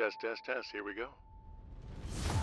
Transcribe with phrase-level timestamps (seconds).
[0.00, 0.68] Test, test, test.
[0.72, 1.08] Here we go.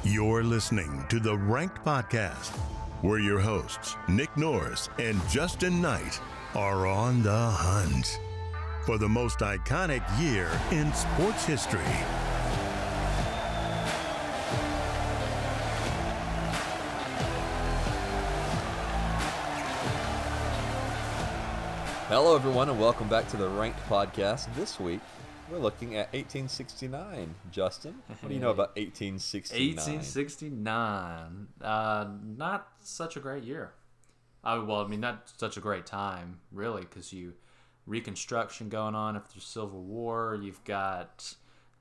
[0.03, 2.55] You're listening to the Ranked Podcast,
[3.01, 6.21] where your hosts, Nick Norris and Justin Knight,
[6.53, 8.19] are on the hunt
[8.85, 11.81] for the most iconic year in sports history.
[22.07, 24.53] Hello, everyone, and welcome back to the Ranked Podcast.
[24.53, 24.99] This week,
[25.49, 27.35] we're looking at 1869.
[27.51, 29.75] Justin, what do you know about 1869?
[29.75, 31.47] 1869.
[31.61, 33.71] Uh, not such a great year.
[34.43, 37.33] Uh, well, I mean, not such a great time, really, because you
[37.87, 40.37] Reconstruction going on after the Civil War.
[40.41, 41.35] You've got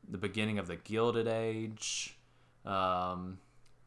[0.08, 2.16] the beginning of the Gilded Age.
[2.64, 3.38] Um,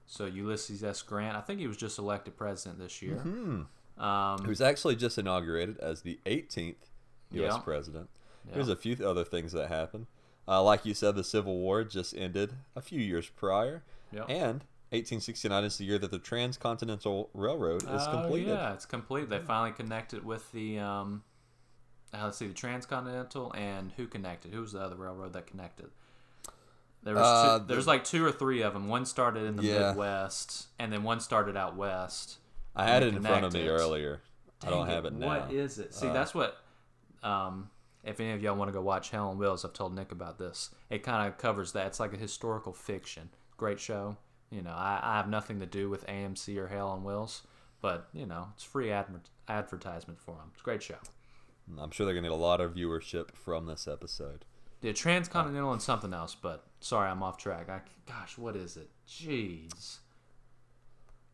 [0.06, 1.02] so Ulysses S.
[1.02, 3.24] Grant, I think he was just elected president this year.
[3.26, 4.04] Mm-hmm.
[4.04, 6.76] Um, Who's actually just inaugurated as the 18th
[7.32, 7.54] U.S.
[7.54, 7.58] Yeah.
[7.60, 8.10] president.
[8.50, 8.56] Yeah.
[8.56, 10.08] There's a few other things that happened.
[10.48, 13.84] Uh, like you said, the Civil War just ended a few years prior.
[14.12, 14.24] Yeah.
[14.24, 18.50] And 1869 is the year that the Transcontinental Railroad is Oh, completed.
[18.50, 19.30] Yeah, it's complete.
[19.30, 21.24] They finally connected with the um,
[22.12, 24.52] uh, let's see, the Transcontinental and who connected?
[24.52, 25.92] Who was the other railroad that connected?
[27.04, 28.88] There was Uh, two, there's like two or three of them.
[28.88, 29.90] One started in the Yeah.
[29.90, 32.40] Midwest, and then one started out west.
[32.76, 34.22] I had it in front of me earlier.
[34.64, 35.28] I don't Dang have it now.
[35.28, 35.94] What is it?
[35.94, 36.58] See, Uh, that's what.
[37.22, 37.70] Um,
[38.04, 40.38] if any of y'all want to go watch Hell on Wheels, I've told Nick about
[40.38, 40.74] this.
[40.90, 41.88] It kind of covers that.
[41.88, 43.30] It's like a historical fiction.
[43.58, 44.18] Great show.
[44.50, 47.44] You know, I, I have nothing to do with AMC or Hell on Wheels,
[47.82, 50.50] but you know, it's free adver- advertisement for them.
[50.54, 50.98] It's a great show.
[51.78, 54.46] I'm sure they're going to get a lot of viewership from this episode.
[54.82, 57.70] Yeah, Transcontinental and something else, but sorry, I'm off track.
[57.70, 58.90] I, gosh, what is it?
[59.08, 60.00] Jeez.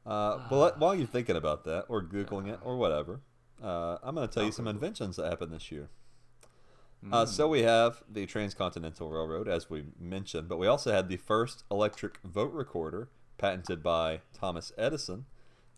[0.06, 3.22] Uh, but let, while you're thinking about that, or Googling it, or whatever,
[3.64, 5.90] uh, I'm going to tell you some inventions that happened this year.
[7.12, 11.18] Uh, so we have the Transcontinental Railroad, as we mentioned, but we also had the
[11.18, 15.26] first electric vote recorder patented by Thomas Edison.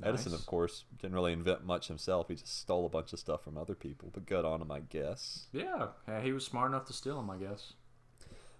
[0.04, 2.28] Edison, of course, didn't really invent much himself.
[2.28, 4.80] He just stole a bunch of stuff from other people, but good on him, I
[4.82, 5.48] guess.
[5.52, 7.74] Yeah, yeah, he was smart enough to steal them, I guess.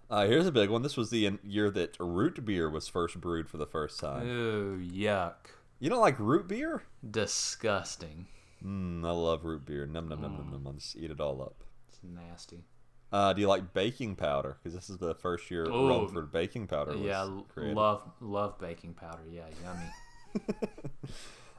[0.10, 0.82] Uh, here's a big one.
[0.82, 4.28] This was the year that root beer was first brewed for the first time.
[4.28, 5.36] Ooh, yuck.
[5.80, 6.84] You don't like root beer?
[7.10, 8.26] Disgusting.
[8.66, 9.86] Mmm, I love root beer.
[9.86, 10.64] Num num num num num.
[10.66, 11.64] I'll just eat it all up.
[12.04, 12.64] It's nasty.
[13.12, 14.58] Uh, do you like baking powder?
[14.62, 17.76] Because this is the first year Oh, Rumford baking powder was Yeah, created.
[17.76, 19.24] love love baking powder.
[19.32, 20.50] Yeah, yummy.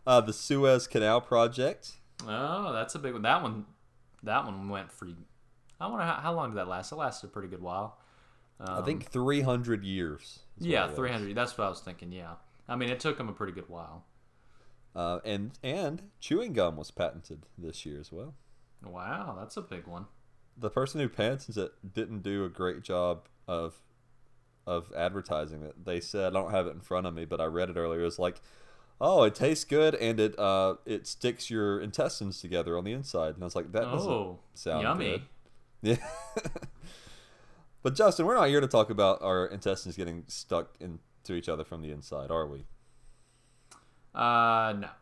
[0.06, 1.92] Uh, the Suez Canal Project.
[2.26, 3.20] oh, that's a big one.
[3.22, 3.66] That one,
[4.22, 5.06] that one went for.
[5.78, 6.92] I wonder how, how long did that last?
[6.92, 7.98] It lasted a pretty good while.
[8.58, 10.40] I think 300 years.
[10.58, 11.34] is what Um, Yeah, three hundred.
[11.36, 12.10] That's what I was thinking.
[12.10, 12.34] Yeah,
[12.66, 14.04] I mean, it took them a pretty good while.
[14.96, 18.34] Uh, and and chewing gum was patented this year as well.
[18.82, 20.06] Wow, that's a big one.
[20.60, 23.76] The person who patented it didn't do a great job of
[24.66, 25.84] of advertising it.
[25.84, 28.00] They said I don't have it in front of me, but I read it earlier.
[28.00, 28.40] It was like,
[29.00, 33.34] oh, it tastes good and it uh it sticks your intestines together on the inside.
[33.34, 35.10] And I was like, that doesn't Oh, sound yummy.
[35.10, 35.22] good.
[35.80, 35.96] Yeah.
[37.82, 41.62] but Justin, we're not here to talk about our intestines getting stuck into each other
[41.64, 42.66] from the inside, are we?
[44.14, 44.88] Uh, no.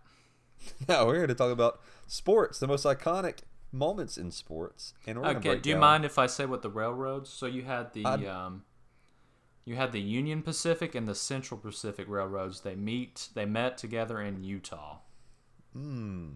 [0.89, 3.41] No, we're here to talk about sports, the most iconic
[3.73, 4.95] moments in sports.
[5.07, 5.59] And we're Okay.
[5.59, 7.31] Do you down- mind if I say what the railroads?
[7.31, 8.65] So you had the I'd- um,
[9.65, 12.61] you had the Union Pacific and the Central Pacific railroads.
[12.61, 13.31] They meet.
[13.35, 14.99] They met together in Utah.
[15.73, 16.31] Hmm.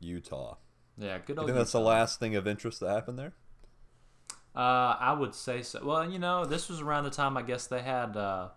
[0.00, 0.56] Utah.
[0.96, 1.48] Yeah, good I old.
[1.48, 3.32] think that's the last thing of interest that happened there.
[4.54, 5.84] Uh, I would say so.
[5.84, 8.48] Well, you know, this was around the time I guess they had uh,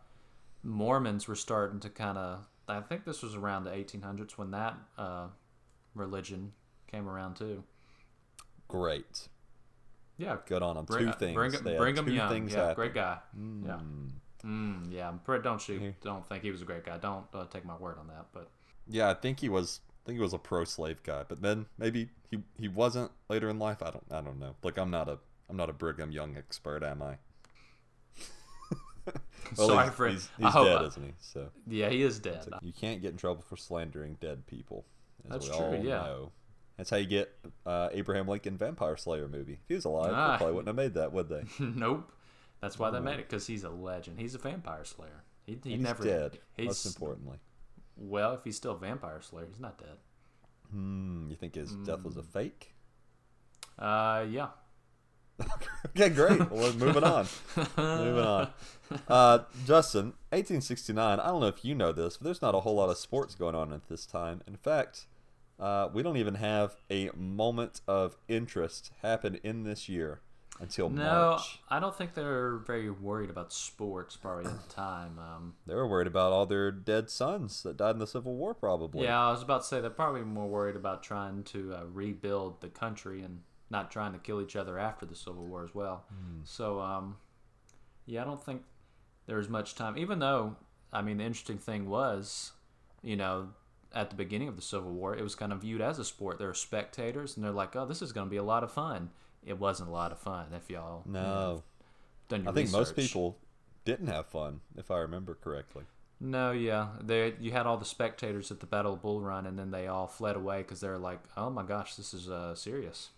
[0.63, 2.47] Mormons were starting to kind of.
[2.67, 5.27] I think this was around the 1800s when that uh,
[5.93, 6.53] religion
[6.91, 7.63] came around too.
[8.67, 9.27] Great.
[10.17, 10.85] Yeah, Good on them.
[10.85, 11.33] bring, two things.
[11.35, 12.29] Bring, They bring him two young.
[12.29, 12.75] things yeah, happen.
[12.75, 13.17] great guy.
[13.33, 13.79] Yeah.
[13.79, 14.11] Mm.
[14.45, 15.95] Mm, yeah, I'm pretty, don't shoot.
[16.01, 16.97] Don't think he was a great guy.
[16.97, 18.27] Don't uh, take my word on that.
[18.33, 18.49] But
[18.87, 19.81] Yeah, I think he was.
[19.89, 23.59] I think he was a pro-slave guy, but then maybe he he wasn't later in
[23.59, 23.83] life.
[23.83, 24.03] I don't.
[24.11, 24.55] I don't know.
[24.63, 25.19] Like I'm not a
[25.49, 27.17] I'm not a Brigham Young expert, am I?
[29.57, 31.13] Well, sorry he's, for he's, he's dead, I- isn't he?
[31.19, 32.43] So yeah, he is dead.
[32.45, 34.85] So you can't get in trouble for slandering dead people.
[35.27, 35.97] That's true, yeah.
[35.97, 36.31] know.
[36.81, 37.31] That's how you get
[37.63, 39.53] uh, Abraham Lincoln Vampire Slayer movie.
[39.61, 40.31] If he was alive, Ah.
[40.31, 41.43] they probably wouldn't have made that, would they?
[41.59, 42.11] nope.
[42.59, 44.19] That's why they made it because he's a legend.
[44.19, 45.21] He's a vampire slayer.
[45.45, 46.39] He, he never he's dead.
[46.57, 47.37] He's most importantly.
[47.95, 49.97] well, if he's still a vampire slayer, he's not dead.
[50.71, 51.27] Hmm.
[51.29, 52.73] You think his death was a fake?
[53.77, 54.47] Uh, yeah.
[55.89, 56.39] okay, great.
[56.49, 57.27] Well, moving on.
[57.77, 58.49] moving on.
[59.07, 61.19] Uh, Justin, 1869.
[61.19, 63.35] I don't know if you know this, but there's not a whole lot of sports
[63.35, 64.41] going on at this time.
[64.47, 65.05] In fact,
[65.61, 70.19] uh, we don't even have a moment of interest happen in this year
[70.59, 71.59] until No, March.
[71.69, 75.17] I don't think they're very worried about sports probably at the time.
[75.17, 78.53] Um, They were worried about all their dead sons that died in the Civil War,
[78.53, 79.05] probably.
[79.05, 82.61] yeah, I was about to say they're probably more worried about trying to uh, rebuild
[82.61, 86.03] the country and not trying to kill each other after the Civil War as well.
[86.43, 87.17] So, um,
[88.05, 88.63] yeah, I don't think
[89.27, 89.97] there's much time.
[89.97, 90.57] Even though,
[90.91, 92.51] I mean, the interesting thing was,
[93.01, 93.49] you know,
[93.93, 96.37] at the beginning of the Civil War, it was kind of viewed as a sport.
[96.37, 98.71] There were spectators, and they're like, "Oh, this is going to be a lot of
[98.71, 99.09] fun."
[99.45, 100.47] It wasn't a lot of fun.
[100.53, 101.63] If y'all No,
[102.29, 103.37] done your I think most people
[103.85, 105.83] didn't have fun, if I remember correctly.
[106.19, 109.57] No, yeah, they you had all the spectators at the Battle of Bull Run, and
[109.57, 113.09] then they all fled away because they're like, "Oh my gosh, this is uh, serious."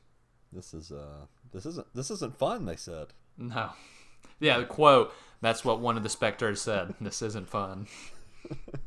[0.53, 2.65] This is uh, this isn't this isn't fun.
[2.65, 3.07] They said.
[3.37, 3.71] No,
[4.39, 5.13] yeah, the quote.
[5.41, 6.93] That's what one of the spectators said.
[7.01, 7.87] This isn't fun.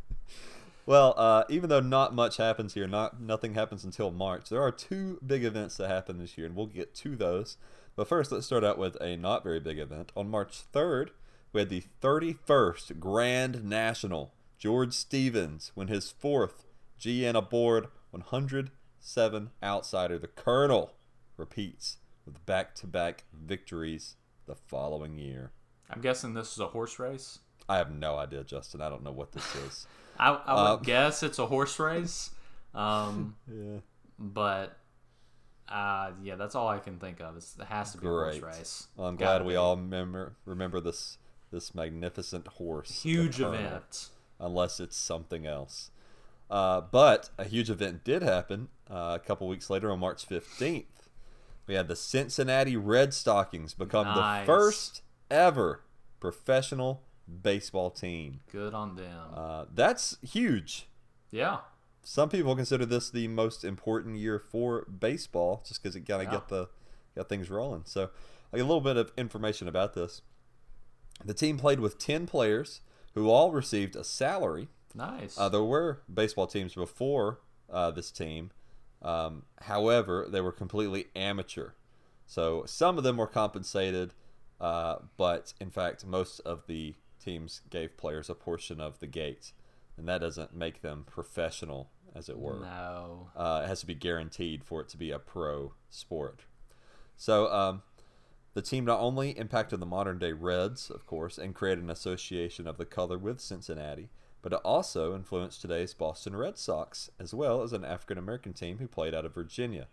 [0.87, 4.49] Well, uh, even though not much happens here, not nothing happens until March.
[4.49, 7.57] There are two big events that happen this year, and we'll get to those.
[7.97, 10.13] But first, let's start out with a not very big event.
[10.17, 11.09] On March 3rd,
[11.53, 14.33] we had the 31st Grand National.
[14.59, 16.65] George Stevens win his fourth
[17.01, 20.19] GN aboard 107 outsider.
[20.19, 20.93] The Colonel
[21.37, 24.15] repeats with back-to-back victories
[24.47, 25.51] the following year.
[25.91, 27.41] I'm guessing this is a horse race.
[27.69, 28.81] I have no idea, Justin.
[28.81, 29.87] I don't know what this is.
[30.19, 32.31] I, I would Uh, guess it's a horse race,
[32.75, 33.79] um, yeah.
[34.19, 34.77] but
[35.69, 37.37] uh, yeah, that's all I can think of.
[37.37, 38.87] It's, it has to be a horse race.
[38.97, 39.57] Well, I'm Gotta glad we be.
[39.57, 41.19] all remember remember this
[41.51, 42.89] this magnificent horse.
[42.89, 44.09] the huge Colonel, event.
[44.39, 45.91] Unless it's something else.
[46.51, 50.85] Uh, but a huge event did happen uh, a couple weeks later on March 15th.
[51.67, 54.43] We had the Cincinnati Red Stockings become Nice.
[54.43, 55.81] the first ever
[56.21, 57.03] professional
[57.43, 58.41] baseball team.
[58.51, 59.29] Good on them.
[59.35, 60.89] Uh, that's huge.
[61.31, 61.59] yeah,
[62.03, 66.29] Some people consider this the most important year for baseball, just because it kind of
[66.29, 66.39] Yeah.
[66.39, 66.69] got the
[67.17, 67.83] got things rolling.
[67.87, 68.11] So,
[68.53, 70.23] like a little bit of information about this.
[71.25, 72.81] The team played with ten players
[73.15, 74.69] who all received a salary.
[74.95, 75.37] nice.
[75.39, 77.41] Uh, there were baseball teams before
[77.71, 78.51] uh, this team,
[79.03, 81.71] um, however, they were completely amateur.
[82.27, 84.15] So some of them were compensated,
[84.61, 86.95] uh, but in fact, most of the
[87.27, 89.53] teams gave players a portion of the gate,
[89.97, 92.61] and that doesn't make them professional, as it were.
[92.61, 93.29] no.
[93.37, 96.45] Uh, it has to be guaranteed for it to be a pro sport.
[97.17, 97.83] So um,
[98.55, 102.67] the team not only impacted the modern day Reds, of course, and created an association
[102.67, 104.09] of the color with Cincinnati,
[104.43, 108.79] but it also influenced today's Boston Red Sox, as well as an African American team
[108.79, 109.89] who played out of Virginia.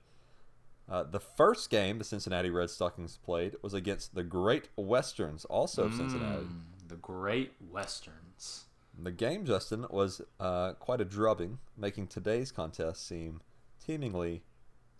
[0.90, 5.86] Uh, the first game the Cincinnati Red Stockings played was against the Great Westerns, also
[5.86, 6.48] of Cincinnati.
[6.94, 8.66] The Great Westerns.
[9.02, 13.42] The game, Justin, was uh, quite a drubbing, making today's contest seem
[13.80, 14.44] seemingly,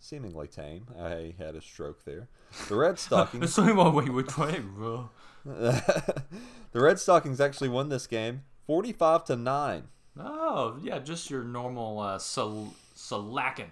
[0.00, 0.88] seemingly tame.
[1.00, 2.26] I had a stroke there.
[2.68, 5.08] The Red Stockings, Sorry, what we would play, bro.
[5.44, 6.24] the
[6.72, 9.84] Red Stockings actually won this game, forty-five to nine.
[10.18, 13.70] Oh, yeah, just your normal uh, selacking.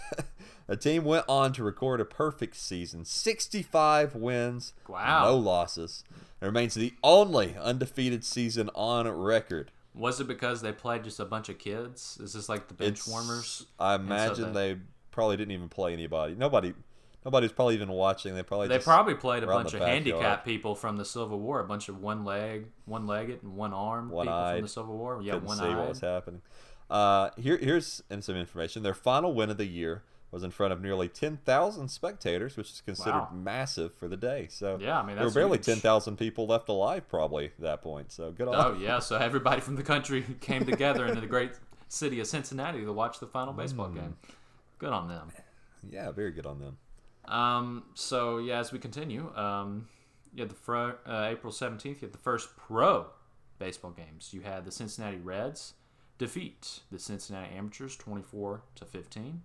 [0.66, 5.24] The team went on to record a perfect season, sixty-five wins, Wow.
[5.24, 6.04] no losses.
[6.40, 9.70] It remains the only undefeated season on record.
[9.94, 12.18] Was it because they played just a bunch of kids?
[12.22, 13.66] Is this like the bench It's- warmers?
[13.78, 16.34] I And so imagine they- they probably didn't even play anybody.
[16.34, 16.72] Nobody,
[17.24, 18.34] nobody's probably even watching.
[18.34, 21.64] They probably They probably played a bunch of handicapped people from the Civil War, a
[21.66, 25.20] bunch of one leg, one legged, and one armed people from the Civil War.
[25.22, 26.40] Yeah, one see what was happening.
[26.88, 28.82] Uh, here, here's and some information.
[28.82, 32.80] Their final win of the year was in front of nearly 10,000 spectators, which is
[32.80, 33.30] considered Wow.
[33.32, 34.46] massive for the day.
[34.48, 38.12] So Yeah, I mean, there were barely 10,000 people left alive probably at that point.
[38.12, 38.54] So good on.
[38.54, 41.52] Oh yeah, so everybody from the country came together in the great
[41.88, 43.94] city of Cincinnati to watch the final baseball Mm.
[43.94, 44.16] game.
[44.78, 45.32] Good on them.
[45.90, 46.78] Yeah, very good on them.
[47.26, 49.88] Um, so yeah, as we continue, um,
[50.32, 52.00] you had the fro- uh, April seventeenth.
[52.02, 53.06] You had the first pro
[53.58, 54.30] baseball games.
[54.32, 55.74] You had the Cincinnati Reds
[56.18, 59.42] defeat the Cincinnati Amateurs twenty-four to fifteen.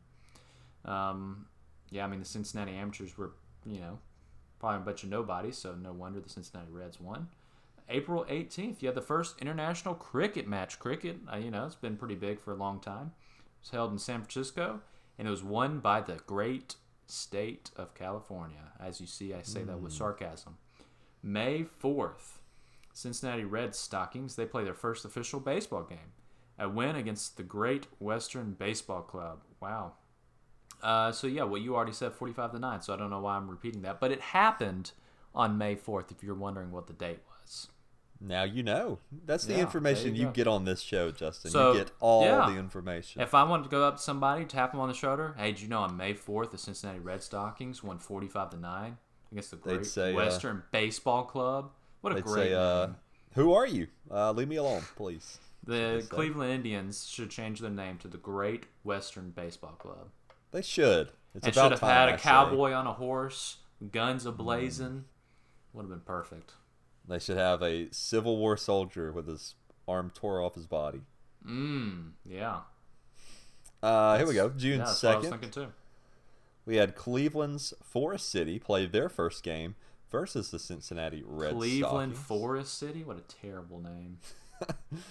[0.85, 1.47] Um,
[1.89, 3.31] yeah, I mean the Cincinnati Amateurs were
[3.65, 3.99] you know
[4.59, 7.27] probably a bunch of nobodies, so no wonder the Cincinnati Reds won.
[7.87, 10.79] April 18th, you had the first international cricket match.
[10.79, 13.11] Cricket, uh, you know, it's been pretty big for a long time.
[13.37, 14.81] It was held in San Francisco,
[15.19, 16.75] and it was won by the great
[17.05, 18.71] state of California.
[18.79, 20.57] As you see, I say that with sarcasm.
[21.21, 22.39] May 4th,
[22.93, 26.13] Cincinnati Red Stockings, they play their first official baseball game.
[26.57, 29.41] A win against the Great Western Baseball Club.
[29.61, 29.93] Wow.
[30.85, 33.35] Uh, so yeah, well, you already said 45 to 9, so I don't know why
[33.35, 33.99] I'm repeating that.
[33.99, 34.91] But it happened
[35.33, 37.69] on May 4th, if you're wondering what the date was.
[38.21, 38.99] Now you know.
[39.25, 41.49] That's the Yeah, information you you get on this show, Justin.
[41.49, 42.49] So, you get all yeah.
[42.51, 43.21] the information.
[43.21, 45.61] If I wanted to go up to somebody, tap them on the shoulder, hey, did
[45.61, 48.97] you know on May 4th, the Cincinnati Red Stockings won 45 to 9?
[49.31, 51.71] against the Great say, uh, Western Baseball Club.
[52.01, 52.89] What a great say, uh.
[53.33, 53.87] "Who are you?
[54.09, 56.05] Uh, leave me alone, please." The.
[56.09, 60.09] Cleveland Indians should change their name to the Great Western Baseball Club.
[60.51, 61.09] They should.
[61.33, 63.57] It's and about should have time, had a cowboy on a horse,
[63.91, 64.37] guns ablazing.
[64.37, 65.05] blazing.
[65.73, 66.53] Would have been perfect.
[67.07, 69.55] They should have a Civil War soldier with his
[69.87, 71.01] arm tore off his body.
[71.45, 72.59] Mmm, yeah.
[73.83, 74.49] Uh, here we go.
[74.49, 75.71] June yeah, that's what I was second, thinking too.
[76.65, 79.75] we had Cleveland's Forest City play their first game
[80.09, 82.27] versus the Cincinnati Red Cleveland Stockings.
[82.27, 83.03] Forest City?
[83.03, 84.17] What a terrible name.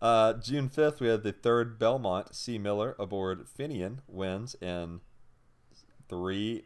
[0.00, 2.58] Uh, June 5th, we had the third Belmont C.
[2.58, 5.00] Miller aboard Fenian wins in
[6.08, 6.64] three,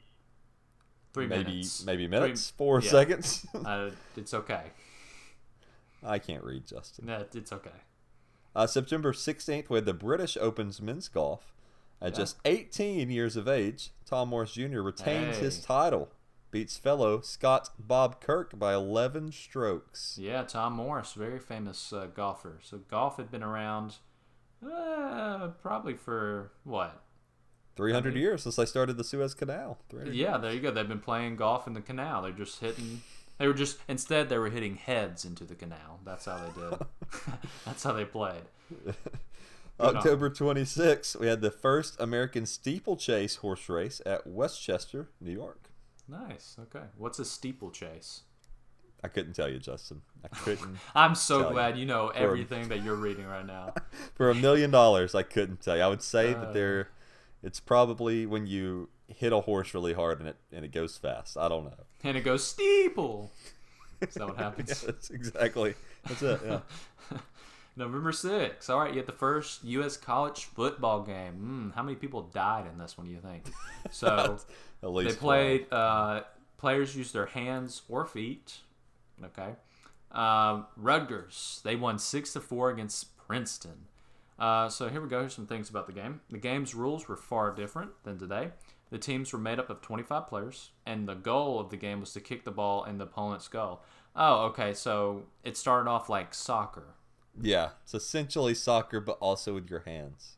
[1.13, 1.85] Three maybe minutes.
[1.85, 2.91] maybe Three- minutes, four yeah.
[2.91, 3.47] seconds.
[3.65, 4.63] Uh, it's okay.
[6.03, 7.07] I can't read, Justin.
[7.07, 7.71] No, it's okay.
[8.57, 11.53] Uh, September 16th, we had the British Opens men's golf.
[12.03, 14.81] At just 18 years of age, Tom Morris Jr.
[14.81, 16.09] retains his title,
[16.51, 20.19] beats fellow Scot Bob Kirk by 11 strokes.
[20.21, 22.59] Yeah, Tom Morris, very famous uh, golfer.
[22.63, 23.97] So golf had been around
[24.65, 27.03] uh, probably for what?
[27.77, 29.79] 300 I mean- years since they started the Suez Canal.
[29.89, 30.71] 300 Yeah, there you go.
[30.71, 32.23] They've been playing golf in the canal.
[32.23, 33.03] They're just hitting.
[33.39, 36.01] They were just instead they were hitting heads into the canal.
[36.05, 36.79] That's how they did.
[37.65, 38.43] That's how they played.
[39.81, 45.70] October 26th, we had the first American steeplechase horse race at Westchester, New York.
[46.11, 46.57] Nice.
[46.59, 46.85] Okay.
[46.97, 48.23] What's a steeplechase?
[49.03, 50.03] I couldn't tell you, Justin.
[50.25, 50.77] I couldn't.
[50.95, 51.55] I'm so Tell you.
[51.55, 53.73] glad you know everything that you're reading right now.
[54.15, 55.83] For a million dollars, I couldn't tell you.
[55.83, 56.41] I would say Uh.
[56.41, 56.89] that there,
[57.43, 61.37] it's probably when you hit a horse really hard and it and it goes fast.
[61.39, 61.85] I don't know.
[62.05, 63.33] And it goes steeple.
[64.03, 64.83] Is that what Yeah, happens?
[64.83, 65.75] that's exactly.
[66.07, 66.41] That's it.
[66.45, 66.61] Yeah.
[67.77, 68.69] November 6th.
[68.69, 69.97] All right, you had the first U.S.
[69.97, 71.71] college football game.
[71.73, 73.45] Mm, how many people died in this one, do you think?
[73.91, 74.39] So
[74.83, 76.23] At least they played, uh,
[76.59, 78.59] players used their hands or feet.
[79.25, 79.55] Okay.
[80.13, 83.87] Um, Rutgers, they won 6 to 4 against Princeton.
[84.39, 85.21] Uh, so here we go.
[85.21, 86.21] Here's some things about the game.
[86.31, 88.51] The game's rules were far different than today.
[88.91, 92.13] The teams were made up of 25 players, and the goal of the game was
[92.15, 93.83] to kick the ball in the opponent's goal.
[94.17, 94.75] Oh, okay.
[94.75, 96.95] So it started off like soccer.
[97.41, 100.37] Yeah, it's essentially soccer, but also with your hands.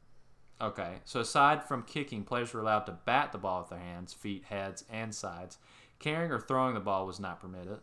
[0.62, 4.14] Okay, so aside from kicking, players were allowed to bat the ball with their hands,
[4.14, 5.58] feet, heads, and sides.
[5.98, 7.78] Carrying or throwing the ball was not permitted.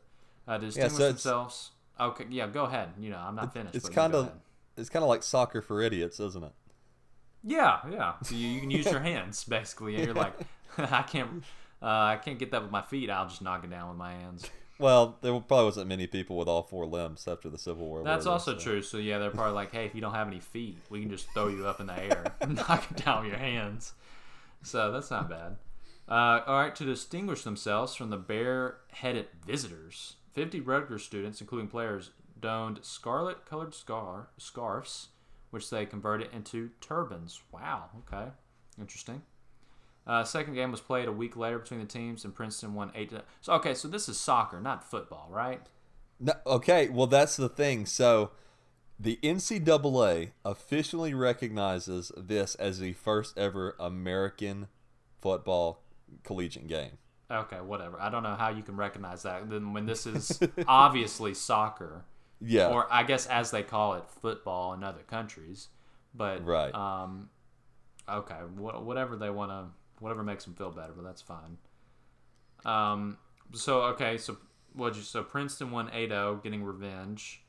[0.48, 1.72] Uh, to distinguish so themselves.
[2.00, 2.90] Okay, yeah, go ahead.
[2.98, 3.76] You know, I'm not finished.
[3.76, 4.32] It's kind of,
[4.78, 6.54] it's kind of like soccer for idiots, isn't it?
[7.44, 8.14] Yeah, yeah.
[8.24, 10.34] So you, you can use your hands basically, and you're like,
[10.78, 11.44] I can't,
[11.82, 13.10] uh, I can't get that with my feet.
[13.10, 14.50] I'll just knock it down with my hands.
[14.80, 18.04] Well, there probably wasn't many people with all four limbs after the Civil War.
[18.04, 18.82] That's were also So- true.
[18.82, 21.30] So yeah, they're probably like, hey, if you don't have any feet, we can just
[21.34, 23.94] throw you up in the air, and knock it down with your hands.
[24.64, 25.58] So that's not bad.
[26.08, 32.12] Uh, all right, to distinguish themselves from the bare-headed visitors, 50 Rutgers students, including players,
[32.40, 35.10] donned scarlet-colored scar scarves,
[35.52, 37.42] which they converted into turbans.
[37.52, 37.90] Wow.
[38.08, 38.32] Okay.
[38.80, 39.22] Interesting.
[40.08, 43.10] Uh, second game was played a week later between the teams, and Princeton won eight.
[43.12, 45.62] To, so okay, so this is soccer, not football, right?
[46.20, 47.86] No, okay, well that's the thing.
[47.86, 48.32] So
[49.00, 54.68] the NCAA officially recognizes this as the first ever American
[55.22, 55.84] football
[56.24, 56.98] collegiate game.
[57.32, 58.00] Okay, whatever.
[58.02, 62.04] I don't know how you can recognize that then when this is obviously soccer,
[62.42, 62.70] Yeah.
[62.70, 65.68] or I guess as they call it, football in other countries.
[66.16, 66.74] But Right.
[66.74, 67.30] Um,
[68.10, 69.66] okay, wha- whatever they want to,
[70.00, 71.58] whatever makes them feel better, but that's fine.
[72.66, 73.18] Um,
[73.54, 74.38] so okay, so
[74.74, 77.44] what you so Princeton won 8-0, getting revenge.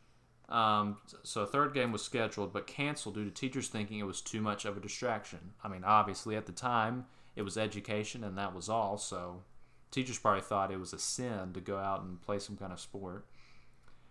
[0.48, 4.20] Um, so a third game was scheduled but canceled due to teachers thinking it was
[4.20, 5.52] too much of a distraction.
[5.62, 8.98] I mean, obviously at the time it was education and that was all.
[8.98, 9.42] So
[9.90, 12.80] teachers probably thought it was a sin to go out and play some kind of
[12.80, 13.26] sport.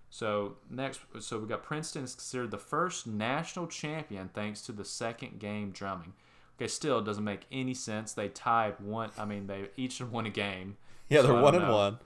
[0.10, 4.86] So next, so we got Princeton is considered the first national champion thanks to the
[4.86, 6.14] second game drumming.
[6.60, 8.12] Okay, still it doesn't make any sense.
[8.12, 9.12] They tied one.
[9.18, 10.76] I mean, they each won a game.
[11.08, 11.78] yeah, so they're one don't and know.
[11.78, 12.00] one.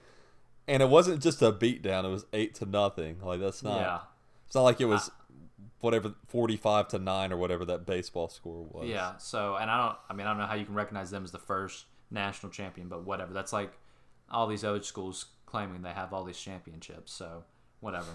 [0.68, 3.18] And it wasn't just a beatdown, it was eight to nothing.
[3.20, 3.98] Like that's not Yeah,
[4.46, 5.10] it's not like it was
[5.80, 8.86] whatever forty five to nine or whatever that baseball score was.
[8.88, 9.16] yeah.
[9.18, 9.98] So, and I don't.
[10.08, 12.88] I mean, I don't know how you can recognize them as the first national champion,
[12.88, 13.32] but whatever.
[13.32, 13.72] That's like
[14.30, 17.12] all these other schools claiming they have all these championships.
[17.12, 17.42] So,
[17.80, 18.12] whatever.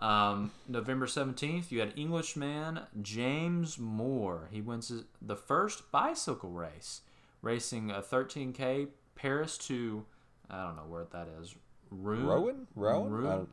[0.00, 4.48] Um, November 17th, you had Englishman James Moore.
[4.52, 7.02] He wins his- the first bicycle race,
[7.42, 10.04] racing a 13K Paris to,
[10.48, 11.54] I don't know where that is.
[11.90, 12.26] Rouen?
[12.26, 12.66] Rowan?
[12.74, 13.10] Rowan?
[13.12, 13.48] Rouen?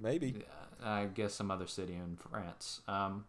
[0.00, 0.42] Maybe.
[0.82, 2.82] I guess some other city in France.
[2.86, 3.24] Um,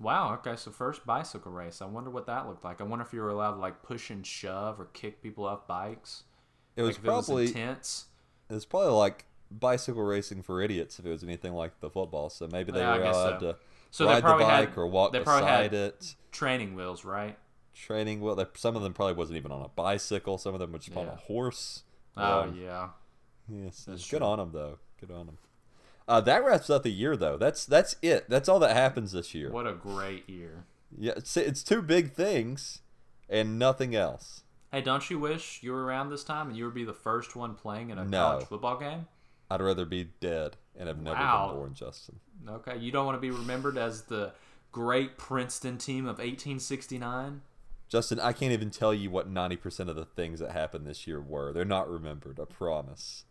[0.00, 0.34] wow.
[0.34, 1.80] Okay, so first bicycle race.
[1.82, 2.80] I wonder what that looked like.
[2.80, 5.66] I wonder if you were allowed to like push and shove or kick people off
[5.66, 6.24] bikes.
[6.76, 8.06] It was like if it was probably intense.
[8.48, 12.30] It's probably like bicycle racing for idiots if it was anything like the football.
[12.30, 13.52] So maybe they Yeah, were allowed so.
[13.52, 13.58] to
[13.90, 16.14] So ride the bike had- or walk they probably beside had- it.
[16.32, 17.36] Training wheels, right?
[17.74, 18.34] Training wheel.
[18.36, 20.38] they- Some of them probably wasn't even on a bicycle.
[20.38, 21.82] Some of them were just on a horse.
[22.16, 22.90] Oh Um, yeah.
[23.48, 24.26] Yes, That's good true.
[24.26, 24.78] on them though.
[25.00, 25.38] Good on them.
[26.06, 27.36] Uh, that wraps up the year though.
[27.36, 28.28] That's that's it.
[28.28, 29.50] That's all that happens this year.
[29.50, 30.64] What a great year.
[30.96, 32.82] Yeah, it's, it's two big things
[33.28, 34.42] and nothing else.
[34.72, 37.34] Hey, don't you wish you were around this time and you would be the first
[37.36, 38.18] one playing in a No.
[38.18, 39.06] college football game?
[39.50, 41.48] I'd rather be dead and have never Wow.
[41.48, 42.20] been born, Justin.
[42.48, 44.32] Okay, you don't want to be remembered as the
[44.72, 47.42] great Princeton team of 1869.
[47.88, 51.06] Justin, I can't even tell you what ninety percent of the things that happened this
[51.08, 51.52] year were.
[51.52, 52.38] They're not remembered.
[52.40, 53.24] I promise.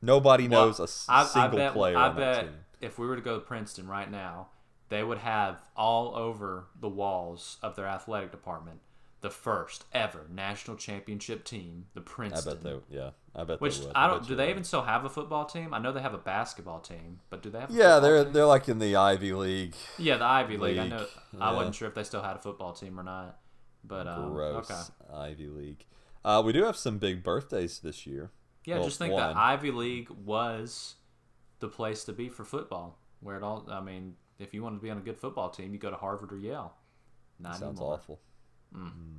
[0.00, 2.54] Nobody Well, knows a I, single I bet, player I on bet that team.
[2.80, 4.48] if we were to go to Princeton right now,
[4.88, 8.80] they would have all over the walls of their athletic department
[9.24, 12.58] the first ever national championship team, the I Princeton.
[12.58, 12.96] bet they.
[12.96, 13.96] Yeah, I bet Which they would.
[13.96, 14.26] I don't.
[14.28, 14.50] Do they would.
[14.50, 15.72] even still have a football team?
[15.72, 17.70] I know they have a basketball team, but do they have?
[17.70, 18.32] A Yeah, they're team?
[18.34, 19.74] they're like in the Ivy League.
[19.98, 20.76] yeah the Ivy League.
[20.78, 21.06] I League, know.
[21.40, 23.38] I wasn't sure if they still had a football team or not,
[23.82, 25.14] but um, Gross okay.
[25.14, 25.86] Ivy League.
[26.22, 28.30] Uh, we do have some big birthdays this year.
[28.66, 29.22] Yeah, Well, just think one.
[29.22, 30.96] that Ivy League was
[31.60, 33.66] the place to be for football, where it all.
[33.70, 35.96] I mean, if you wanted to be on a good football team, you go to
[35.96, 36.74] Harvard or Yale.
[37.40, 37.94] Not Sounds anymore.
[37.94, 38.20] awful.
[38.76, 39.14] Mm.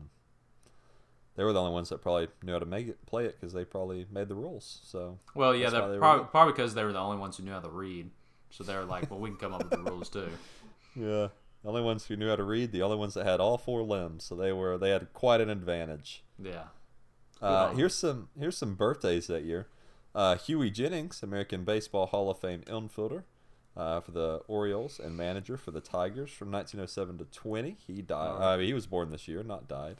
[1.35, 3.53] They were the only ones that probably knew how to make it, play it because
[3.53, 4.79] they probably made the rules.
[4.83, 7.51] So Well, yeah, they're they probably, probably because they were the only ones who knew
[7.51, 8.09] how to read.
[8.51, 10.29] So they were like, well, we can come up with the rules too.
[10.95, 11.27] yeah,
[11.63, 13.83] the only ones who knew how to read, the only ones that had all four
[13.83, 14.23] limbs.
[14.23, 16.23] So they were they had quite an advantage.
[16.41, 16.65] Yeah.
[17.41, 19.67] Uh, here's some here's some birthdays that year.
[20.13, 23.23] Uh, Hughie Jennings, American Baseball Hall of Fame infielder
[23.77, 27.77] uh, for the Orioles and manager for the Tigers from 1907 to 20.
[27.85, 28.29] He died.
[28.39, 29.97] Uh, he was born this year, not died.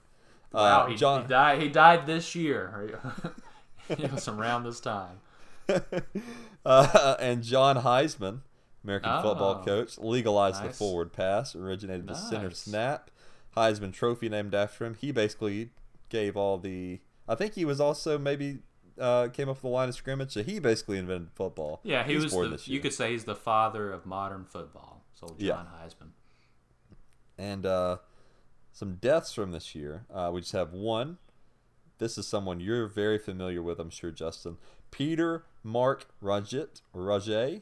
[0.51, 1.61] Wow, Uh, he, John he died.
[1.61, 3.01] He died this year.
[3.89, 5.19] it was around this time.
[6.65, 8.39] uh, and John Heisman,
[8.83, 9.65] American football Oh.
[9.65, 13.09] coach, legalized the forward pass, originated the center snap.
[13.57, 14.95] Heisman Trophy named after him.
[14.95, 15.69] He basically
[16.09, 16.99] gave all the.
[17.27, 18.59] I think he was also maybe
[18.99, 20.31] uh, came up with the line of scrimmage.
[20.33, 21.81] So he basically invented football.
[21.83, 22.33] Yeah, he He's was.
[22.33, 25.03] born The, you could say he's the father of modern football.
[25.13, 25.63] So John Yeah.
[25.83, 26.09] Heisman.
[27.37, 27.97] And uh,
[28.71, 30.05] some deaths from this year.
[30.13, 31.17] Uh, we just have one.
[31.97, 34.57] This is someone you're very familiar with, I'm sure, Justin.
[34.91, 37.61] Peter Mark Rajet, or Rajet,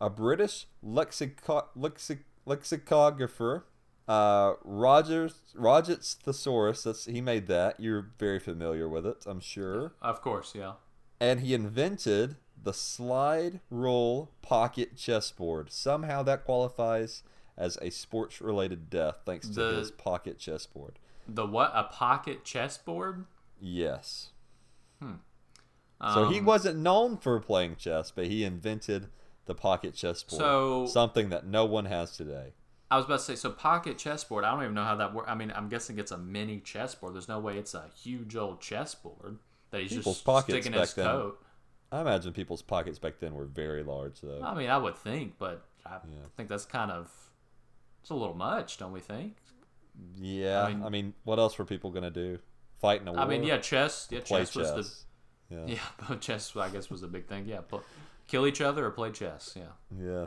[0.00, 3.64] a British lexico- lexic- lexicographer.
[4.08, 6.82] Uh, Rogers Rogers Thesaurus.
[6.84, 7.78] That's he made that.
[7.78, 9.92] You're very familiar with it, I'm sure.
[10.02, 10.74] Of course, yeah.
[11.20, 15.70] And he invented the slide rule pocket chessboard.
[15.72, 17.22] Somehow that qualifies
[17.56, 20.98] as a sports related death thanks to The- his pocket chessboard.
[21.28, 21.70] The what?
[21.74, 23.26] A pocket chessboard?
[23.60, 24.30] Yes.
[25.00, 25.16] Hmm.
[26.14, 29.10] So he Um, wasn't known for playing chess, but he invented
[29.44, 30.40] the pocket chessboard.
[30.40, 32.54] So- something that no one has today.
[32.90, 34.44] I was about to say, so pocket chessboard.
[34.44, 35.30] I don't even know how that works.
[35.30, 37.14] I mean, I'm guessing it's a mini chessboard.
[37.14, 39.38] There's no way it's a huge old chessboard
[39.70, 41.42] that he's People's just pockets sticking in his then- coat.
[41.92, 44.40] I imagine people's pockets back then were very large, though.
[44.42, 46.18] I mean, I would think, but I Yeah.
[46.36, 47.10] think that's kind of
[48.00, 49.36] it's a little much, don't we think?
[50.16, 52.38] yeah, I I mean, mean- what else were people gonna do?
[52.80, 53.20] Fight in a war?
[53.20, 54.06] I mean, yeah, chess.
[54.10, 55.04] Yeah, play chess, was
[55.50, 55.78] the Yeah.
[56.10, 56.56] yeah, chess.
[56.56, 57.44] I guess was the big thing.
[57.46, 57.82] Yeah, but
[58.28, 59.54] kill each other or play chess.
[59.56, 59.72] Yeah.
[59.96, 60.26] Yeah.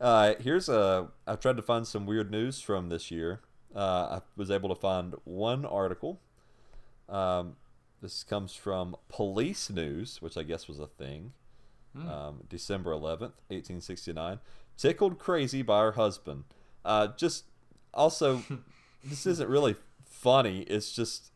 [0.00, 1.08] Uh, here's a.
[1.26, 3.40] I've tried to find some weird news from this year.
[3.74, 6.20] Uh, I was able to find one article.
[7.08, 7.56] Um,
[8.02, 11.32] this comes from Police News, which I guess was a thing.
[11.96, 14.38] Um, December 11th, 1869.
[14.76, 16.44] Tickled crazy by her husband.
[16.84, 17.44] Uh, just
[17.94, 18.42] also,
[19.04, 20.60] this isn't really funny.
[20.62, 21.30] It's just,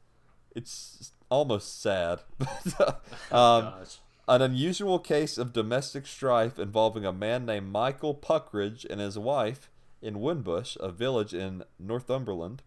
[0.54, 2.20] it's almost sad.
[2.40, 2.94] um,
[3.30, 3.98] Gosh.
[4.30, 9.68] An unusual case of domestic strife involving a man named Michael Puckridge and his wife
[10.00, 12.62] in Winbush, a village in Northumberland.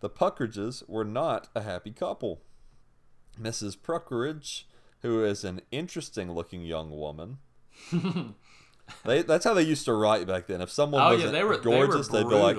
[0.00, 2.42] The Puckridges were not a happy couple.
[3.40, 3.78] Mrs.
[3.78, 4.64] Puckridge,
[5.00, 7.38] who is an interesting looking young woman.
[9.04, 10.60] they, that's how they used to write back then.
[10.60, 12.58] If someone Oh wasn't yeah, they were gorgeous, they would be like.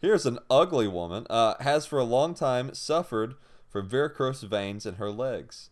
[0.00, 3.34] Here's an ugly woman, uh, has for a long time suffered
[3.68, 5.70] from varicose veins in her legs.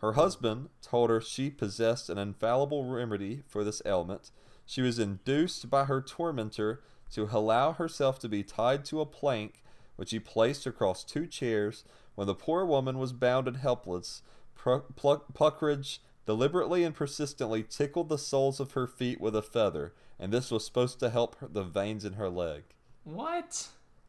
[0.00, 4.30] Her husband told her she possessed an infallible remedy for this ailment.
[4.64, 6.82] She was induced by her tormentor
[7.12, 9.62] to allow herself to be tied to a plank,
[9.96, 11.84] which he placed across two chairs.
[12.14, 14.22] When the poor woman was bound and helpless,
[14.56, 20.50] Puckridge deliberately and persistently tickled the soles of her feet with a feather, and this
[20.50, 22.64] was supposed to help her, the veins in her leg.
[23.04, 23.68] What?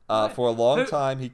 [0.09, 0.35] Uh, What?
[0.35, 1.31] for a long Who- time, he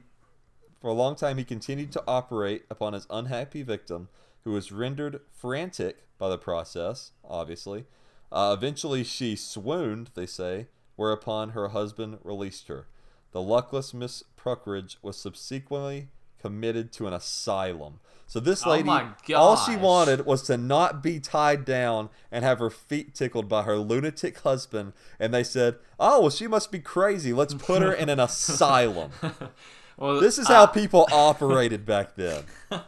[0.80, 4.08] for a long time he continued to operate upon his unhappy victim,
[4.46, 7.84] who was rendered frantic by the process, obviously.
[8.30, 12.86] Uh, eventually, she swooned, they say, whereupon her husband released her.
[13.32, 17.98] The luckless Miss Puckridge was subsequently committed to an asylum.
[18.28, 22.44] So this Oh lady, my all she wanted was to not be tied down and
[22.44, 24.92] have her feet tickled by her lunatic husband.
[25.18, 27.32] And they said, "Oh, well, she must be crazy.
[27.32, 29.10] Let's put her in an asylum."
[29.96, 32.44] Well, This is uh, how people operated back then.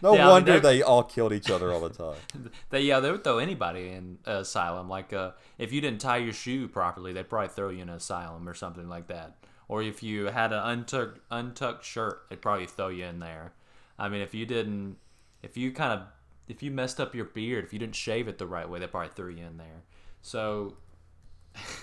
[0.00, 2.50] No Yeah, I mean, wonder they're- all killed each other all the time.
[2.70, 4.88] They yeah, they would throw anybody in uh, asylum.
[4.88, 7.96] Like uh, if you didn't tie your shoe properly, they'd probably throw you in an
[7.96, 9.34] asylum or something like that.
[9.66, 13.54] Or if you had an untucked untucked shirt, they'd probably throw you in there.
[13.98, 14.98] I mean, if you didn't,
[15.42, 16.06] if you kind of,
[16.46, 18.86] if you messed up your beard, if you didn't shave it the right way, they
[18.86, 19.82] probably threw you in there.
[20.22, 20.76] So,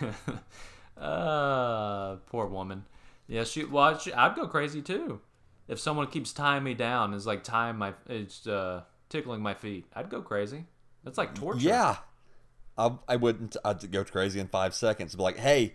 [0.98, 2.86] uh, poor woman.
[3.28, 3.64] Yeah, she.
[3.64, 5.22] Well, I'd go crazy too.
[5.68, 9.86] If someone keeps tying me down, is like tying my, it's uh, tickling my feet.
[9.96, 10.66] I'd go crazy.
[11.04, 11.60] That's like torture.
[11.68, 11.98] Yeah,
[12.78, 13.58] I, I wouldn't.
[13.66, 15.16] I'd go crazy in five seconds.
[15.16, 15.74] Be like, hey,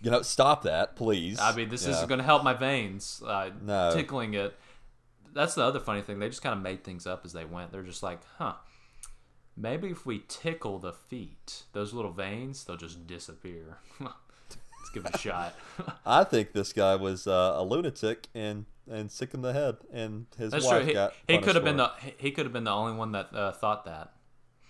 [0.00, 1.40] you know, stop that, please.
[1.40, 2.06] I mean, this You is know?
[2.06, 3.20] going to help my veins.
[3.26, 3.90] Uh, No.
[3.94, 4.56] Tickling it.
[5.32, 6.18] That's the other funny thing.
[6.20, 7.70] They just kind of made things up as they went.
[7.72, 8.54] They're just like, huh,
[9.56, 13.78] maybe if we tickle the feet, those little veins, they'll just disappear.
[14.80, 15.54] Let's give it a shot.
[16.06, 20.26] I think this guy was uh, a lunatic and and sick in the head, and
[20.36, 20.86] his That's wife true.
[20.88, 21.12] He, got.
[21.28, 23.84] he could have been the he could have been the only one that uh, thought
[23.84, 24.12] that.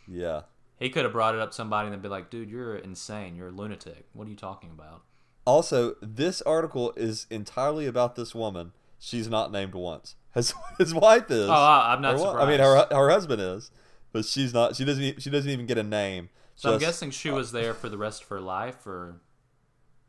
[0.06, 0.42] Yeah.
[0.78, 3.36] He could have brought it up to somebody and they'd be like, "Dude, you're insane.
[3.36, 4.06] You're a lunatic.
[4.12, 5.02] What are you talking about?"
[5.46, 8.72] Also, this article is entirely about this woman.
[8.98, 10.16] She's not named once.
[10.34, 11.48] His his wife is.
[11.48, 12.38] Oh, I'm not surprised.
[12.38, 13.72] I mean, her her husband is,
[14.12, 14.76] but she's not.
[14.76, 15.20] She doesn't.
[15.20, 16.28] She doesn't even get a name.
[16.54, 19.20] So I'm guessing she was there for the rest of her life, or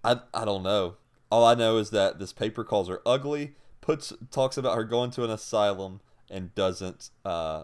[0.04, 0.96] I I don't know.
[1.32, 5.12] All I know is that this paper calls her ugly, puts talks about her going
[5.12, 7.64] to an asylum, and doesn't uh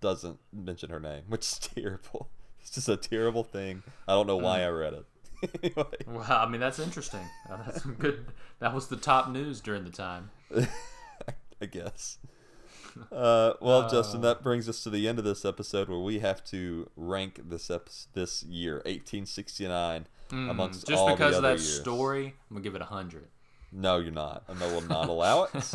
[0.00, 2.28] doesn't mention her name, which is terrible.
[2.60, 3.82] It's just a terrible thing.
[4.08, 5.04] I don't know why I read it.
[5.62, 7.26] anyway, well, I mean, that's interesting.
[7.50, 8.26] Uh, That's some good.
[8.58, 10.30] That was the top news during the time.
[11.62, 12.18] I guess.
[13.10, 16.44] Uh, well, Justin, that brings us to the end of this episode where we have
[16.46, 21.80] to rank this ep- this year, 1869, amongst Mm, Just all because of that years.
[21.80, 23.28] story, I'm gonna give it a hundred.
[23.72, 24.42] No, you're not.
[24.48, 25.50] And I will not allow it.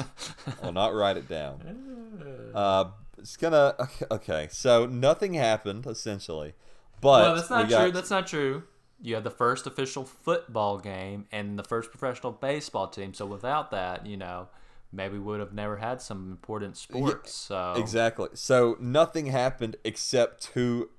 [0.61, 2.51] I will not write it down.
[2.53, 2.85] Uh,
[3.17, 3.75] it's gonna.
[3.79, 6.53] okay, Okay, so nothing happened essentially,
[7.01, 7.91] but well, that's not got- true.
[7.91, 8.63] That's not true.
[9.01, 13.13] You had the first official football game and the first professional baseball team.
[13.13, 14.47] So without that, you know,
[14.91, 17.33] maybe we would have never had some important sports.
[17.33, 18.29] So exactly.
[18.33, 20.89] So nothing happened except two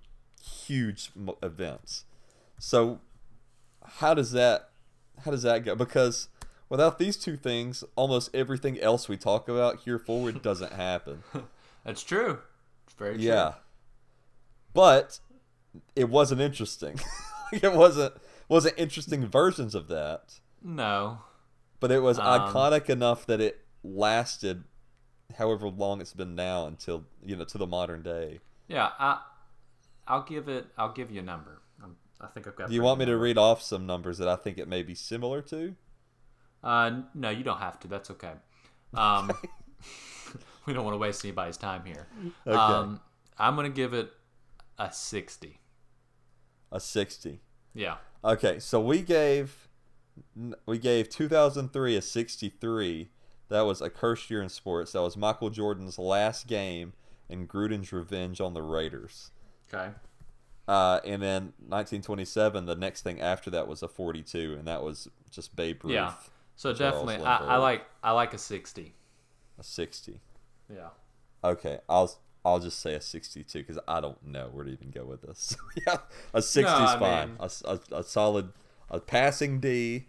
[0.42, 1.10] huge
[1.42, 2.04] events.
[2.58, 3.00] So
[3.98, 4.70] how does that
[5.24, 5.74] how does that go?
[5.74, 6.28] Because
[6.68, 11.22] without these two things, almost everything else we talk about here forward doesn't happen.
[11.84, 12.40] that's true.
[12.86, 13.24] It's very true.
[13.24, 13.54] Yeah.
[14.74, 15.20] But
[15.94, 17.00] it wasn't interesting.
[17.52, 18.14] it wasn't
[18.48, 20.40] wasn't interesting versions of that.
[20.62, 21.18] No.
[21.80, 24.64] But it was Um, iconic enough that it lasted
[25.38, 28.40] however long it's been now until you know to the modern day.
[28.68, 28.90] Yeah.
[28.98, 29.20] I.
[30.08, 30.66] I'll give it.
[30.78, 31.60] I'll give you a number.
[32.20, 32.68] I'm, think I've got.
[32.68, 34.94] Do you want me to read off some numbers that I think it may be
[34.94, 35.74] similar to?
[36.62, 37.88] Uh, no, you don't have to.
[37.88, 38.32] That's okay.
[38.94, 39.30] Um,
[40.66, 42.06] we don't want to waste anybody's time here.
[42.46, 42.56] Okay.
[42.56, 43.00] Um,
[43.36, 44.10] I'm gonna give it
[44.78, 45.58] a sixty.
[46.72, 47.40] A 60.
[47.74, 47.96] Yeah.
[48.24, 49.68] Okay, so we gave
[50.66, 53.10] we gave 2003 a 63.
[53.48, 54.92] That was a cursed year in sports.
[54.92, 56.94] That was Michael Jordan's last game
[57.28, 59.30] and Gruden's revenge on the Raiders.
[59.72, 59.90] Okay.
[60.68, 65.08] Uh, and then 1927, the next thing after that was a 42, and that was
[65.30, 66.14] just Babe Ruth, Yeah.
[66.56, 68.94] So Charles definitely, I, I like I like a sixty.
[69.58, 70.20] a 60.
[70.74, 70.88] Yeah.
[71.44, 72.12] Okay, I'll
[72.44, 75.54] I'll just say a 62 because I don't know where to even go with this.
[75.86, 75.98] yeah,
[76.32, 77.28] a 60 is fine.
[77.28, 78.52] mean- A, a- a solid,
[78.90, 80.06] a passing D.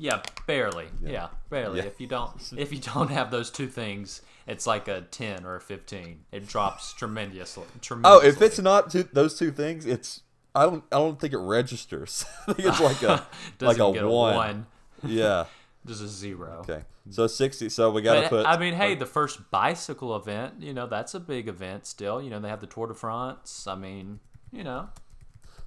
[0.00, 0.86] Yeah, barely.
[1.04, 1.80] Yeah, barely.
[1.80, 1.84] Yeah.
[1.84, 5.56] If you don't, if you don't have those two things, it's like a ten or
[5.56, 6.20] a fifteen.
[6.32, 7.64] It drops tremendously.
[8.02, 10.22] Oh, if it's not two, those two things, it's
[10.54, 12.24] I don't I don't think it registers.
[12.48, 13.26] I think it's like a
[13.60, 13.98] like a one.
[14.02, 14.66] a one,
[15.04, 15.44] Yeah.
[15.86, 16.64] just a zero.
[16.68, 16.82] Okay.
[17.10, 17.68] So 60.
[17.68, 18.46] So we got to put.
[18.46, 22.22] I mean, hey, the first bicycle event, you know, that's a big event still.
[22.22, 23.66] You know, they have the Tour de France.
[23.66, 24.20] I mean,
[24.52, 24.88] you know,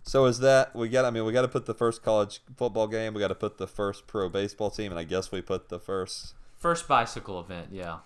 [0.06, 1.06] So is that we got?
[1.06, 3.14] I mean, we got to put the first college football game.
[3.14, 5.80] We got to put the first pro baseball team, and I guess we put the
[5.80, 6.34] first.
[6.58, 8.00] first bicycle event, yeah.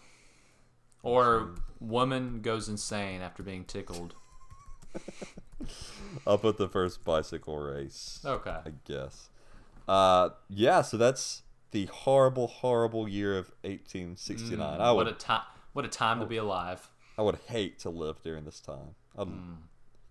[1.04, 4.14] Or woman goes insane after being tickled.
[6.28, 8.20] I'll put the first bicycle race.
[8.26, 8.58] Okay.
[8.66, 9.30] I guess.
[9.88, 10.82] Uh, yeah.
[10.82, 14.60] So that's the horrible, horrible year of 1869.
[14.60, 15.42] I Mm, what a time!
[15.74, 16.90] What a time to be alive.
[17.18, 18.96] I would hate to live during this time.
[19.18, 19.54] I'd- Hmm.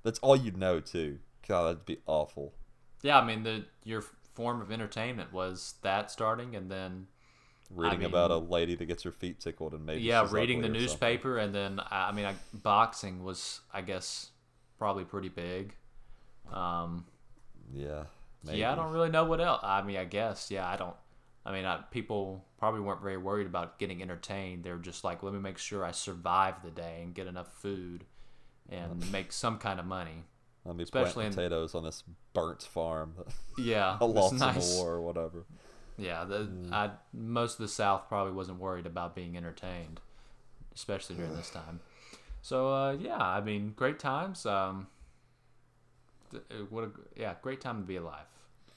[0.02, 1.18] That's all you'd know too.
[1.48, 2.52] God, that'd be awful.
[3.02, 4.02] Yeah, I mean the your
[4.34, 7.06] form of entertainment was that starting, and then
[7.70, 10.66] Reading mean- about a lady that gets her feet tickled and maybe yeah, reading the
[10.66, 10.82] or something.
[10.82, 14.30] newspaper, and then I I mean I, boxing was I guess
[14.78, 15.74] probably pretty big.
[16.52, 17.06] Um,
[17.72, 18.04] Yeah.
[18.44, 18.58] Maybe.
[18.58, 19.60] Yeah, I don't really know what else.
[19.64, 20.50] I mean, I guess.
[20.52, 20.94] Yeah, I don't.
[21.44, 24.62] I mean, I, people probably weren't very worried about getting entertained.
[24.62, 27.52] They were just like, let me make sure I survive the day and get enough
[27.60, 28.04] food
[28.68, 30.24] and make some kind of money.
[30.66, 32.02] Let me especially plant potatoes on this
[32.32, 33.14] burnt farm.
[33.58, 34.70] Yeah, it's lost nice.
[34.70, 35.46] in the war or whatever.
[35.96, 39.98] Yeah, the, I, most of the South probably wasn't worried about being entertained,
[40.74, 41.80] especially during this time.
[42.42, 44.44] So uh, yeah, I mean, great times.
[44.44, 44.88] Um,
[46.30, 48.26] th- uh, what a yeah, great time to be alive.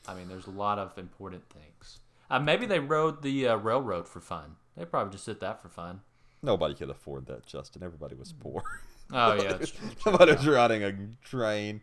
[0.08, 2.00] I mean, there's a lot of important things.
[2.30, 4.56] Uh, maybe they rode the uh, railroad for fun.
[4.78, 6.02] They probably just did that for fun.
[6.42, 7.84] Nobody could afford that, Justin.
[7.84, 8.64] Everybody was poor.
[9.14, 9.58] Oh yeah.
[10.06, 10.94] Nobody was riding a
[11.26, 11.82] train.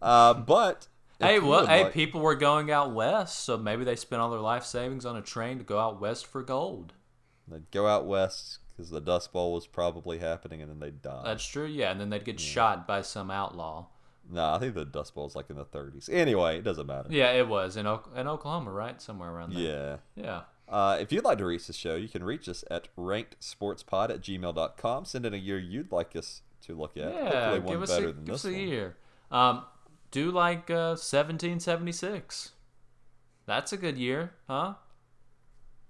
[0.00, 0.88] Uh, but
[1.20, 4.40] Hey, well, hey, like- people were going out west, so maybe they spent all their
[4.40, 6.92] life savings on a train to go out west for gold.
[7.48, 11.22] they'd go out west because the Dust Bowl was probably happening, and then they'd die.
[11.24, 13.86] That's true, yeah, and then they'd get shot by some outlaw.
[14.28, 16.08] Nah, I think the Dust Bowl was like in the 30s.
[16.12, 17.08] Anyway, it doesn't matter.
[17.12, 19.00] Yeah, it was in o- in Oklahoma, right?
[19.00, 20.00] Somewhere around there.
[20.16, 20.22] Yeah.
[20.24, 20.40] Yeah.
[20.68, 24.20] Uh, if you'd like to reach the show, you can reach us at rankedsportspod at
[24.20, 25.04] gmail.com.
[25.04, 27.12] Send in a year you'd like us to look at.
[27.12, 28.96] Yeah, Hopefully one give us better a, than give us a year.
[29.30, 29.64] Um,
[30.10, 32.52] do like uh, 1776.
[33.46, 34.74] That's a good year, huh?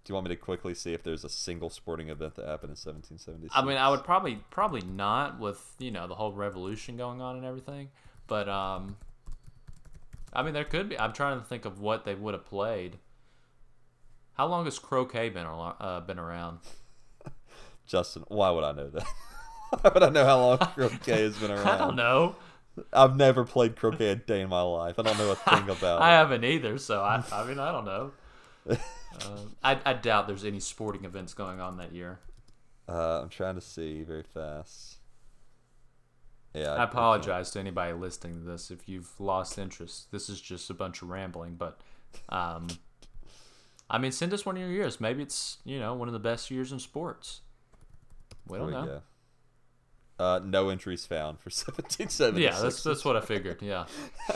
[0.04, 2.70] Do you want me to quickly see if there's a single sporting event that happened
[2.70, 3.52] in 1776?
[3.54, 7.36] I mean, I would probably probably not with you know the whole revolution going on
[7.36, 7.88] and everything,
[8.26, 8.96] but um,
[10.32, 10.98] I mean there could be.
[10.98, 12.98] I'm trying to think of what they would have played.
[14.34, 16.58] How long has croquet been uh, been around?
[17.86, 19.06] Justin, why would I know that?
[19.80, 21.68] why would I know how long croquet has been around?
[21.68, 22.36] I don't know.
[22.92, 24.98] I've never played croquet a day in my life.
[24.98, 26.12] I don't know a thing about I it.
[26.14, 28.12] I haven't either, so I, I mean I don't know.
[28.68, 32.18] Um, I, I doubt there's any sporting events going on that year.
[32.88, 34.96] Uh, I'm trying to see very fast.
[36.52, 40.12] Yeah, I apologize to anybody listening to this if you've lost interest.
[40.12, 41.80] This is just a bunch of rambling, but
[42.28, 42.68] um,
[43.90, 45.00] I mean, send us one of your years.
[45.00, 47.40] Maybe it's you know one of the best years in sports.
[48.48, 49.00] We don't know.
[50.18, 52.38] Uh, no entries found for 1776.
[52.40, 53.60] Yeah, that's that's what I figured.
[53.62, 53.86] Yeah.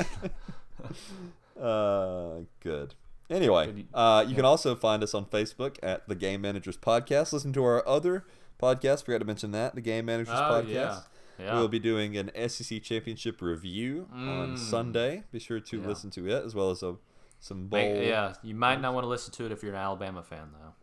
[1.60, 2.94] Uh, good.
[3.30, 7.32] Anyway, uh, you can also find us on Facebook at the Game Managers Podcast.
[7.32, 8.24] Listen to our other
[8.62, 9.04] podcast.
[9.04, 10.68] Forgot to mention that the Game Managers Oh Podcast.
[10.68, 11.00] yeah.
[11.38, 11.54] Yeah.
[11.58, 14.58] We'll be doing an SEC Championship review on Mm.
[14.58, 15.24] Sunday.
[15.30, 16.96] Be sure to listen to it as well as a,
[17.40, 17.78] some bowl.
[17.80, 20.48] Wait, yeah, you might not want to listen to it if you're an Alabama fan,
[20.52, 20.74] though.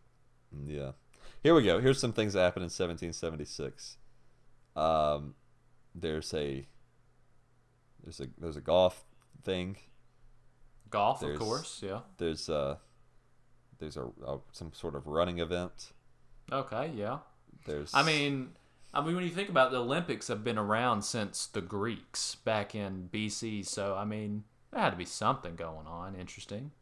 [0.72, 0.92] Yeah.
[1.42, 1.80] Here we go.
[1.80, 3.98] Here's some things that happened in 1776.
[4.74, 5.34] Um,
[5.94, 6.66] there's a
[8.02, 9.04] there's a there's a golf
[9.44, 9.76] thing.
[10.90, 11.80] Golf, There's- of course.
[11.84, 12.00] Yeah.
[12.18, 12.76] There's uh
[13.78, 15.92] there's a, a some sort of running event.
[16.50, 16.90] Okay.
[16.94, 17.18] Yeah.
[17.66, 18.50] There's I mean,
[18.94, 22.36] I mean, when you think about it, the Olympics have been around since the Greeks
[22.36, 26.72] back in BC, so I mean, there had to be something going on interesting.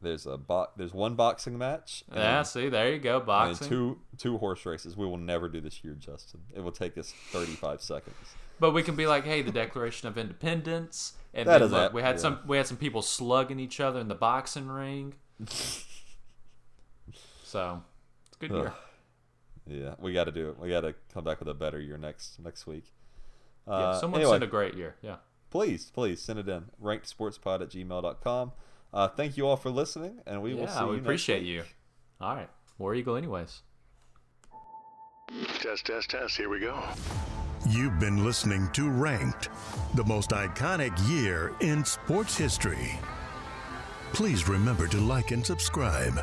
[0.00, 2.02] there's a bo- there's one boxing match.
[2.08, 2.42] and Yeah.
[2.42, 3.68] See, there you go, and boxing.
[3.68, 4.96] two two horse races.
[4.96, 6.40] We will never do this year, Justin.
[6.54, 8.16] It will take us 35 seconds.
[8.58, 11.80] But we can be like, hey, the Declaration of Independence, and That then is look,
[11.80, 12.20] that- we had yeah.
[12.22, 15.14] some we had some people slugging each other in the boxing ring.
[17.44, 17.82] so,
[18.26, 18.66] it's a good year.
[18.68, 18.74] Ugh.
[19.66, 20.58] Yeah, we got to do it.
[20.58, 22.84] We got to come back with a better year next next week.
[23.68, 24.96] yeah, Uh, someone anyway, a great year.
[25.02, 25.16] Yeah.
[25.52, 26.64] Please, please send it in.
[26.82, 28.52] Rankedsportspod at gmail.com.
[28.92, 31.42] Uh, thank you all for listening, and we will see yeah, you we next appreciate
[31.42, 31.48] week.
[31.50, 31.62] you.
[32.20, 33.60] All right, War Eagle, anyways.
[35.60, 36.36] Test, test, test.
[36.36, 36.82] Here we go.
[37.68, 39.50] You've been listening to Ranked,
[39.94, 42.98] the most iconic year in sports history.
[44.12, 46.18] Please remember to like and subscribe.